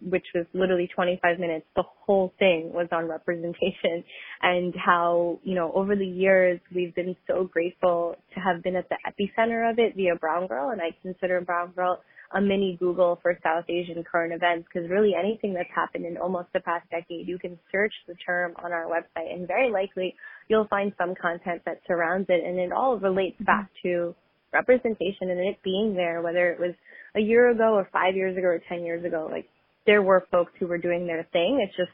[0.07, 4.03] which was literally 25 minutes, the whole thing was on representation.
[4.41, 8.87] And how, you know, over the years we've been so grateful to have been at
[8.87, 10.69] the epicenter of it via Brown Girl.
[10.69, 11.99] And I consider Brown Girl
[12.31, 16.47] a mini Google for South Asian current events because really anything that's happened in almost
[16.53, 19.33] the past decade, you can search the term on our website.
[19.33, 20.15] And very likely
[20.47, 22.43] you'll find some content that surrounds it.
[22.45, 23.89] And it all relates back mm-hmm.
[23.89, 24.15] to
[24.53, 26.73] representation and it being there, whether it was
[27.15, 29.49] a year ago or five years ago or ten years ago, like
[29.89, 31.65] there were folks who were doing their thing.
[31.67, 31.89] It's just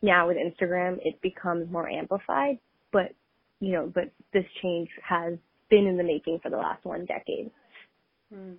[0.00, 2.60] now with Instagram, it becomes more amplified,
[2.92, 3.14] but
[3.58, 5.34] you know, but this change has
[5.68, 7.50] been in the making for the last one decade.
[8.32, 8.58] Mm.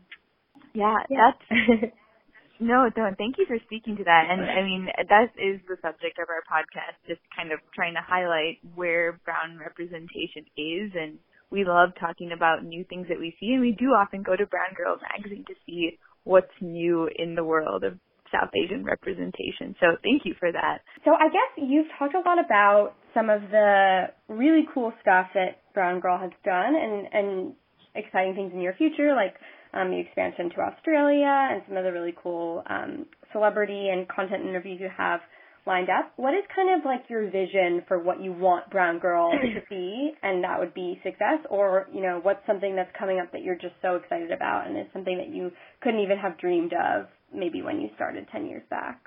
[0.73, 1.93] Yeah, yeah, that's
[2.59, 3.09] no, no.
[3.17, 4.25] Thank you for speaking to that.
[4.29, 8.01] And I mean, that is the subject of our podcast, just kind of trying to
[8.05, 11.19] highlight where brown representation is and
[11.51, 14.45] we love talking about new things that we see and we do often go to
[14.45, 17.97] Brown Girl magazine to see what's new in the world of
[18.33, 19.75] South Asian representation.
[19.79, 20.79] So thank you for that.
[21.05, 25.61] So I guess you've talked a lot about some of the really cool stuff that
[25.73, 27.53] Brown Girl has done and, and
[27.95, 29.35] exciting things in your future, like
[29.73, 34.43] um, the expansion to Australia and some of the really cool um, celebrity and content
[34.43, 35.19] interviews you have
[35.65, 36.11] lined up.
[36.17, 40.11] What is kind of like your vision for what you want Brown Girl to be,
[40.21, 43.55] and that would be success, or you know, what's something that's coming up that you're
[43.55, 47.61] just so excited about, and it's something that you couldn't even have dreamed of maybe
[47.61, 49.01] when you started ten years back.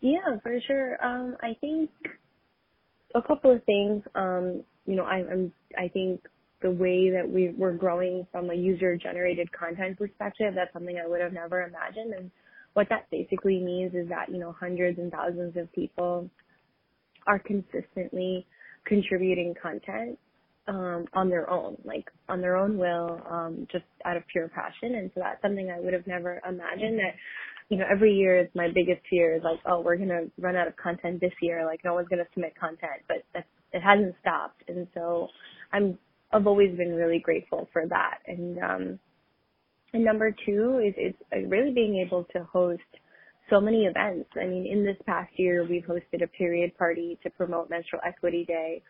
[0.00, 1.04] Yeah, for sure.
[1.04, 1.90] Um, I think
[3.14, 4.02] a couple of things.
[4.14, 6.20] Um, you know, I, I'm I think
[6.60, 11.08] the way that we we're growing from a user generated content perspective, that's something I
[11.08, 12.30] would have never imagined and
[12.74, 16.30] what that basically means is that, you know, hundreds and thousands of people
[17.26, 18.46] are consistently
[18.86, 20.18] contributing content
[20.68, 24.96] um, on their own, like on their own will, um, just out of pure passion.
[24.96, 27.14] And so that's something I would have never imagined that,
[27.68, 30.56] you know, every year is my biggest fear is like, oh, we're going to run
[30.56, 31.64] out of content this year.
[31.64, 34.62] Like no one's going to submit content, but that's, it hasn't stopped.
[34.68, 35.28] And so
[35.72, 35.98] I'm,
[36.32, 38.18] I've always been really grateful for that.
[38.26, 38.98] And, um,
[39.92, 42.82] and number two is it's really being able to host
[43.50, 44.30] so many events.
[44.40, 48.44] I mean, in this past year, we've hosted a period party to promote Menstrual Equity
[48.46, 48.82] Day.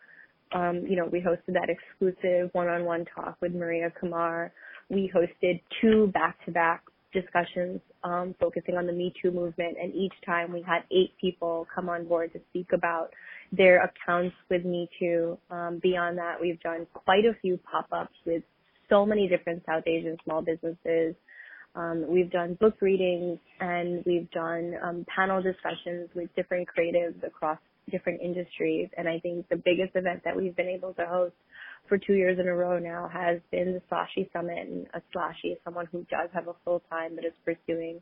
[0.53, 4.51] Um, you know, we hosted that exclusive one-on-one talk with Maria Qamar.
[4.89, 10.53] We hosted two back-to-back discussions um, focusing on the Me Too movement, and each time
[10.53, 13.09] we had eight people come on board to speak about
[13.51, 15.37] their accounts with Me Too.
[15.49, 18.43] Um, beyond that, we've done quite a few pop-ups with
[18.89, 21.15] so many different South Asian small businesses.
[21.75, 27.57] Um, we've done book readings and we've done um, panel discussions with different creatives across
[27.91, 28.89] different industries.
[28.97, 31.33] And I think the biggest event that we've been able to host
[31.89, 34.67] for two years in a row now has been the Slashy Summit.
[34.67, 38.01] And a Slashy is someone who does have a full time but is pursuing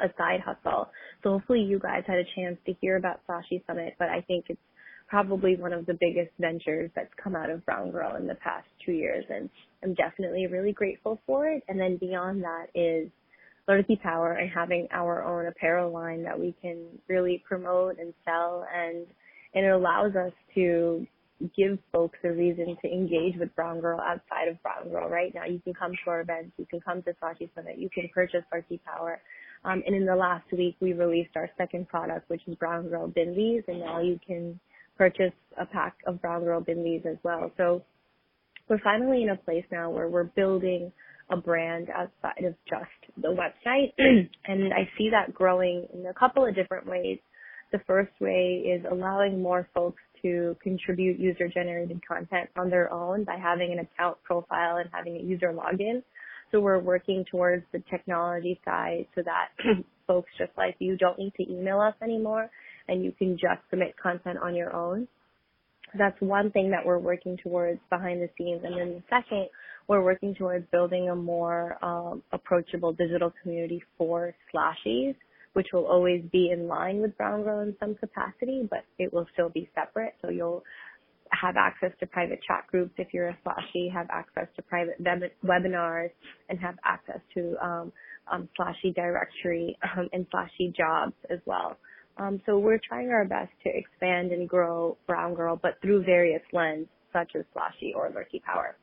[0.00, 0.88] a side hustle.
[1.22, 4.46] So hopefully you guys had a chance to hear about Slashy Summit, but I think
[4.48, 4.60] it's
[5.08, 8.66] probably one of the biggest ventures that's come out of Brown Girl in the past
[8.84, 9.24] two years.
[9.28, 9.48] And
[9.82, 11.62] I'm definitely really grateful for it.
[11.68, 13.10] And then beyond that is
[13.68, 18.66] Loyalty Power and having our own apparel line that we can really promote and sell
[18.74, 19.06] and
[19.54, 21.06] and it allows us to
[21.56, 25.08] give folks a reason to engage with Brown Girl outside of Brown Girl.
[25.08, 27.88] Right now, you can come to our events, you can come to Slashy Summit, you
[27.88, 29.20] can purchase Loyalty Power.
[29.64, 33.08] Um, and in the last week, we released our second product, which is Brown Girl
[33.08, 34.58] Binleys, and now you can
[34.96, 37.50] purchase a pack of Brown Girl Binleys as well.
[37.56, 37.82] So
[38.68, 40.92] we're finally in a place now where we're building
[41.30, 43.92] a brand outside of just the website.
[44.46, 47.18] and I see that growing in a couple of different ways.
[47.72, 53.24] The first way is allowing more folks to contribute user generated content on their own
[53.24, 56.02] by having an account profile and having a user login.
[56.50, 59.48] So we're working towards the technology side so that
[60.06, 62.50] folks just like you don't need to email us anymore
[62.88, 65.06] and you can just submit content on your own.
[65.96, 68.62] That's one thing that we're working towards behind the scenes.
[68.64, 69.48] And then the second,
[69.88, 75.14] we're working towards building a more um, approachable digital community for slashies,
[75.54, 79.26] which will always be in line with Brown Girl in some capacity, but it will
[79.32, 80.14] still be separate.
[80.22, 80.62] So you'll
[81.32, 85.30] have access to private chat groups if you're a slashy, have access to private web-
[85.44, 86.10] webinars,
[86.48, 87.92] and have access to um,
[88.32, 91.76] um, slashy directory um, and slashy jobs as well.
[92.18, 96.42] Um, so we're trying our best to expand and grow Brown Girl, but through various
[96.52, 98.76] lenses such as Slashy or Lurky Power.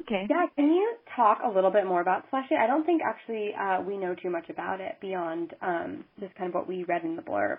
[0.00, 0.26] Okay.
[0.28, 2.56] Yeah, can you talk a little bit more about Slashy?
[2.58, 6.48] I don't think actually uh, we know too much about it beyond um, just kind
[6.48, 7.58] of what we read in the blurb.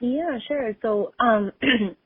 [0.00, 0.76] Yeah, sure.
[0.82, 1.50] So um,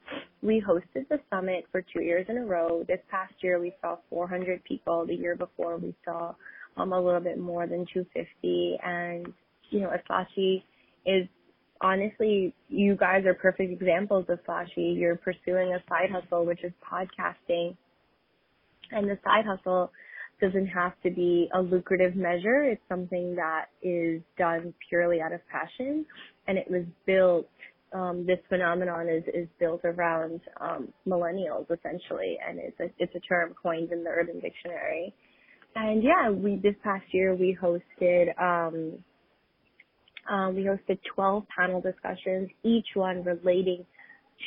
[0.43, 2.85] we hosted the summit for two years in a row.
[2.87, 5.05] This past year we saw 400 people.
[5.07, 6.35] The year before we saw
[6.77, 9.27] um, a little bit more than 250, and
[9.71, 10.63] you know, a slashy
[11.07, 11.29] is
[11.83, 14.97] honestly, you guys are perfect examples of slashy.
[14.99, 17.77] You're pursuing a side hustle, which is podcasting.
[18.93, 19.91] And the side hustle
[20.41, 22.65] doesn't have to be a lucrative measure.
[22.65, 26.05] It's something that is done purely out of passion.
[26.47, 27.49] And it was built,
[27.93, 32.39] um, this phenomenon is, is built around, um, millennials essentially.
[32.47, 35.15] And it's a, it's a term coined in the Urban Dictionary.
[35.75, 38.99] And yeah, we, this past year we hosted, um,
[40.31, 43.85] um, we hosted 12 panel discussions, each one relating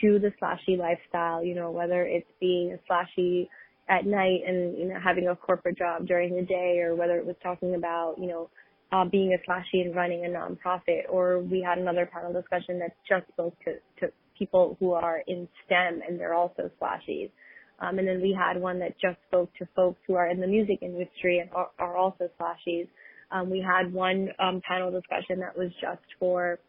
[0.01, 3.47] to the slashy lifestyle, you know, whether it's being a slashy
[3.87, 7.25] at night and, you know, having a corporate job during the day or whether it
[7.25, 8.49] was talking about, you know,
[8.91, 12.95] uh, being a slashy and running a nonprofit or we had another panel discussion that
[13.07, 17.29] just spoke to, to people who are in STEM and they're also slashies.
[17.79, 20.47] Um, and then we had one that just spoke to folks who are in the
[20.47, 22.87] music industry and are, are also slashies.
[23.31, 26.59] Um, we had one um, panel discussion that was just for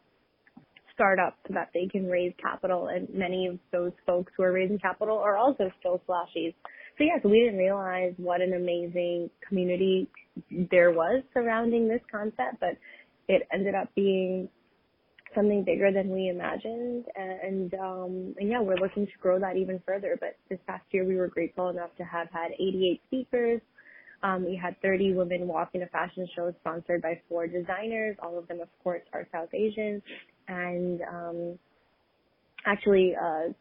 [0.94, 4.78] startups so that they can raise capital, and many of those folks who are raising
[4.78, 6.54] capital are also still slashies.
[6.98, 10.08] So yeah, so we didn't realize what an amazing community
[10.70, 12.76] there was surrounding this concept, but
[13.28, 14.48] it ended up being
[15.34, 19.80] something bigger than we imagined and um and yeah we're looking to grow that even
[19.86, 23.60] further but this past year we were grateful enough to have had 88 speakers
[24.22, 28.16] um, we had 30 women walk in a fashion show sponsored by four designers.
[28.22, 30.02] All of them, of course, are South Asian.
[30.48, 31.58] And um,
[32.66, 33.52] actually, uh,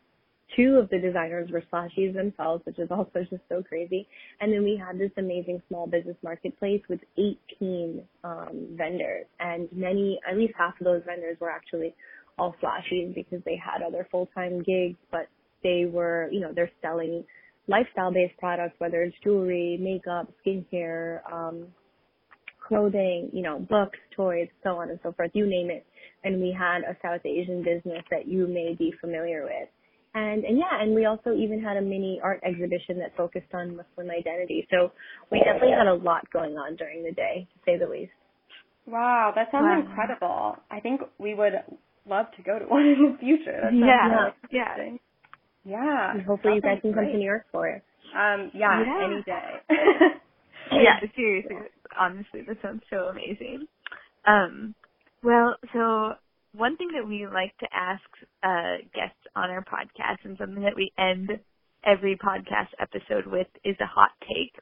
[0.55, 4.07] two of the designers were slashies themselves, which is also just so crazy.
[4.41, 10.19] And then we had this amazing small business marketplace with 18 um, vendors, and many,
[10.29, 11.93] at least half of those vendors were actually
[12.37, 15.27] all slashies because they had other full-time gigs, but
[15.63, 17.23] they were, you know, they're selling
[17.67, 21.67] lifestyle based products, whether it's jewelry, makeup, skincare, um,
[22.67, 25.85] clothing, you know, books, toys, so on and so forth, you name it.
[26.23, 29.69] And we had a South Asian business that you may be familiar with.
[30.15, 33.75] And, and yeah, and we also even had a mini art exhibition that focused on
[33.75, 34.65] Muslim identity.
[34.71, 34.91] So
[35.29, 38.13] we definitely had a lot going on during the day, to say the least.
[38.87, 39.79] Wow, that sounds wow.
[39.81, 40.55] incredible.
[40.71, 41.53] I think we would
[42.07, 43.59] love to go to one in the future.
[43.61, 44.95] That yeah, yeah.
[45.65, 46.11] Yeah.
[46.11, 47.05] And hopefully you guys can great.
[47.05, 47.83] come to New York for it.
[48.15, 49.05] Um, yeah, yeah.
[49.05, 49.49] any day.
[50.71, 51.57] yeah, seriously.
[51.99, 53.65] Honestly, this sounds so amazing.
[54.25, 54.75] Um,
[55.23, 56.13] well, so
[56.53, 58.03] one thing that we like to ask
[58.43, 61.31] uh, guests on our podcast and something that we end
[61.85, 64.53] every podcast episode with is a hot take.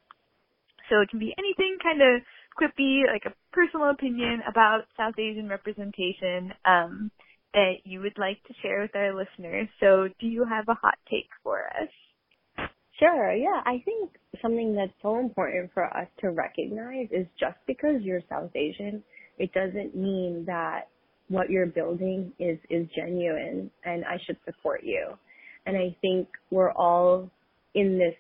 [0.90, 2.22] So it can be anything kind of
[2.60, 6.54] quippy, like a personal opinion about South Asian representation.
[6.66, 7.12] Um,
[7.54, 9.68] that you would like to share with our listeners.
[9.80, 12.68] So, do you have a hot take for us?
[13.00, 13.62] Sure, yeah.
[13.66, 18.52] I think something that's so important for us to recognize is just because you're South
[18.56, 19.04] Asian,
[19.38, 20.90] it doesn't mean that
[21.28, 25.18] what you're building is is genuine and I should support you.
[25.66, 27.30] And I think we're all
[27.74, 28.16] in this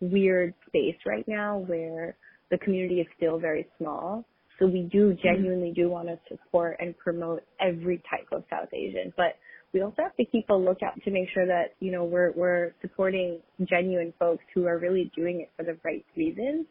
[0.00, 2.16] weird space right now where
[2.50, 4.24] the community is still very small
[4.58, 5.22] so we do mm-hmm.
[5.22, 9.36] genuinely do want to support and promote every type of South Asian, but
[9.72, 12.72] we also have to keep a lookout to make sure that you know we're we're
[12.80, 16.66] supporting genuine folks who are really doing it for the right reasons.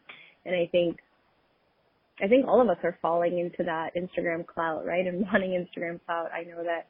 [0.45, 0.97] And I think
[2.23, 5.05] I think all of us are falling into that Instagram clout, right?
[5.05, 6.29] And wanting Instagram clout.
[6.33, 6.88] I know that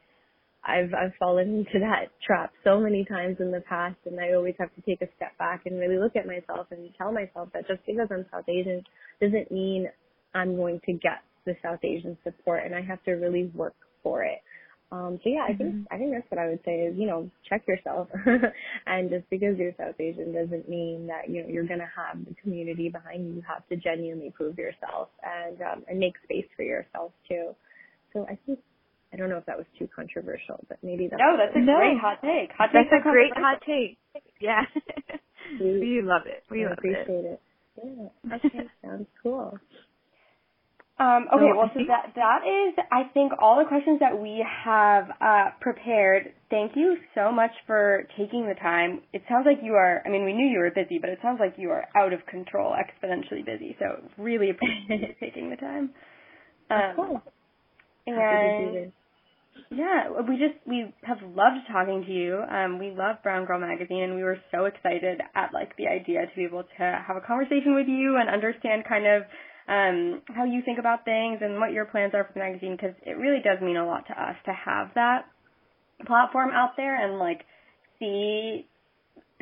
[0.63, 4.55] I've I've fallen into that trap so many times in the past and I always
[4.59, 7.67] have to take a step back and really look at myself and tell myself that
[7.67, 8.83] just because I'm South Asian
[9.21, 9.87] doesn't mean
[10.33, 14.23] I'm going to get the South Asian support and I have to really work for
[14.23, 14.39] it.
[14.89, 15.93] Um, so yeah, I think mm-hmm.
[15.93, 18.07] I think that's what I would say is you know check yourself,
[18.87, 22.33] and just because you're South Asian doesn't mean that you know you're gonna have the
[22.41, 23.33] community behind you.
[23.33, 27.51] You have to genuinely prove yourself and um, and make space for yourself too.
[28.13, 28.59] So I think
[29.11, 31.75] I don't know if that was too controversial, but maybe that's no, that's a no.
[31.75, 32.55] great hot take.
[32.57, 33.97] Hot that's a great hot take.
[34.39, 34.61] Yeah,
[35.59, 36.43] we love it.
[36.49, 37.25] We I appreciate it.
[37.25, 37.41] it.
[37.83, 38.37] Yeah.
[38.45, 39.59] Okay, sounds cool.
[40.99, 45.05] Um, okay, well, so that that is, I think, all the questions that we have
[45.21, 46.33] uh, prepared.
[46.49, 49.01] Thank you so much for taking the time.
[49.13, 50.01] It sounds like you are.
[50.03, 52.25] I mean, we knew you were busy, but it sounds like you are out of
[52.25, 53.77] control, exponentially busy.
[53.77, 55.91] So really appreciate you taking the time.
[56.71, 57.21] Um, cool.
[58.07, 58.91] And
[59.69, 62.41] yeah, we just we have loved talking to you.
[62.41, 66.21] Um, we love Brown Girl Magazine, and we were so excited at like the idea
[66.25, 69.23] to be able to have a conversation with you and understand kind of
[69.67, 72.95] um, how you think about things and what your plans are for the magazine because
[73.05, 75.25] it really does mean a lot to us to have that
[76.05, 77.41] platform out there and like
[77.99, 78.65] see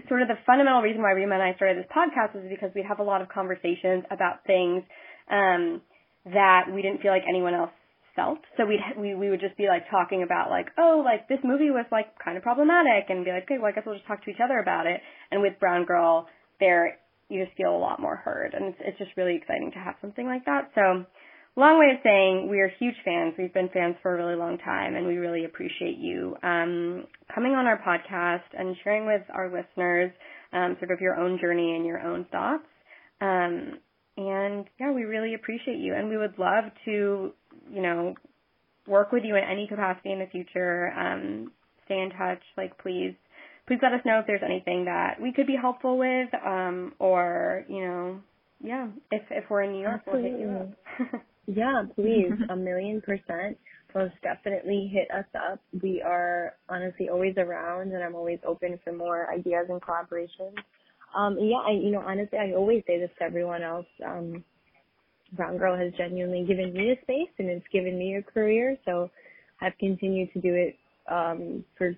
[0.08, 2.86] sort of the fundamental reason why Rima and I started this podcast is because we'd
[2.86, 4.84] have a lot of conversations about things
[5.32, 5.82] um,
[6.26, 7.72] that we didn't feel like anyone else
[8.16, 8.40] felt.
[8.58, 11.70] So we'd we we would just be like talking about like oh like this movie
[11.70, 14.24] was like kind of problematic and be like okay well I guess we'll just talk
[14.24, 15.02] to each other about it.
[15.32, 16.28] And with Brown Girl,
[16.60, 16.98] there
[17.30, 19.96] you just feel a lot more heard, and it's it's just really exciting to have
[20.02, 20.72] something like that.
[20.76, 21.06] So.
[21.58, 23.34] Long way of saying we are huge fans.
[23.38, 27.54] We've been fans for a really long time, and we really appreciate you um, coming
[27.54, 30.12] on our podcast and sharing with our listeners
[30.52, 32.68] um, sort of your own journey and your own thoughts.
[33.22, 33.80] Um,
[34.18, 37.32] and yeah, we really appreciate you, and we would love to,
[37.72, 38.16] you know,
[38.88, 40.92] work with you in any capacity in the future.
[40.92, 41.52] Um,
[41.86, 43.14] stay in touch, like please,
[43.68, 47.66] please let us know if there's anything that we could be helpful with, um, or
[47.70, 48.22] you know,
[48.64, 51.22] yeah, if if we're in New York, we'll hit you up.
[51.48, 53.58] Yeah, please, a million percent.
[53.94, 55.60] Most definitely hit us up.
[55.82, 60.56] We are honestly always around, and I'm always open for more ideas and collaborations.
[61.16, 63.86] Um, yeah, I, you know, honestly, I always say this to everyone else.
[64.06, 64.44] Um,
[65.34, 68.78] Brown Girl has genuinely given me a space, and it's given me a career.
[68.86, 69.10] So
[69.62, 70.76] I've continued to do it
[71.12, 71.96] um, for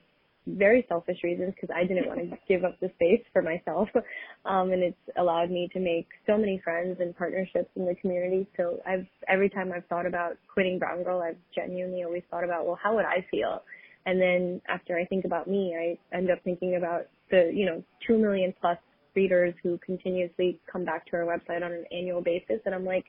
[0.48, 3.89] very selfish reasons because I didn't want to give up the space for myself.
[4.45, 8.48] Um, and it's allowed me to make so many friends and partnerships in the community.
[8.56, 12.66] So I've, every time I've thought about quitting Brown Girl, I've genuinely always thought about,
[12.66, 13.62] well, how would I feel?
[14.06, 17.84] And then after I think about me, I end up thinking about the, you know,
[18.08, 18.78] two million plus
[19.16, 22.62] readers who continuously come back to our website on an annual basis.
[22.66, 23.04] And I'm like,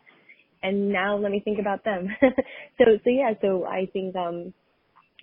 [0.65, 2.09] and now let me think about them.
[2.79, 4.53] so, so yeah, so I think, um,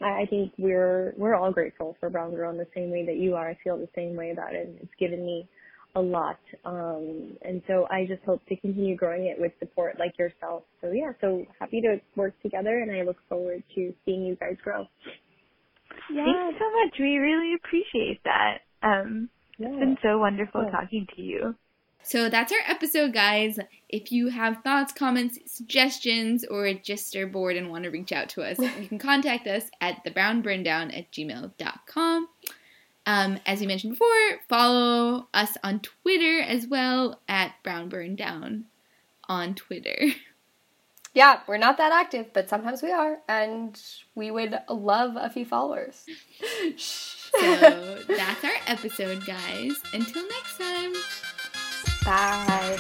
[0.02, 3.18] I I think we're we're all grateful for Brown Girl in the same way that
[3.18, 3.50] you are.
[3.50, 4.78] I feel the same way about it.
[4.82, 5.48] It's given me
[5.96, 10.18] a lot, um, and so I just hope to continue growing it with support like
[10.20, 10.64] yourself.
[10.82, 14.58] So yeah, so happy to work together, and I look forward to seeing you guys
[14.64, 14.86] grow.
[16.14, 16.26] Yeah.
[16.26, 17.00] Thanks so much.
[17.00, 18.60] We really appreciate that.
[18.84, 19.70] Um, Yeah.
[19.70, 20.72] It's been so wonderful Yeah.
[20.72, 21.56] talking to you.
[22.06, 23.58] So that's our episode, guys.
[23.90, 28.30] If you have thoughts, comments, suggestions, or just are bored and want to reach out
[28.30, 32.30] to us, you can contact us at thebrownburndown at gmail.com.
[33.08, 38.64] Um, as we mentioned before, follow us on Twitter as well at brownburndown
[39.28, 40.10] on Twitter.
[41.16, 43.82] Yeah, we're not that active, but sometimes we are, and
[44.16, 46.06] we would love a few followers.
[47.40, 49.76] So that's our episode, guys.
[49.94, 50.94] Until next time.
[52.06, 52.78] Bye.